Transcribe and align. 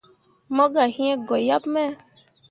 Mo 0.55 0.63
gah 0.73 0.89
yĩĩ 0.95 1.11
goyaɓ 1.27 1.63
me. 1.73 1.83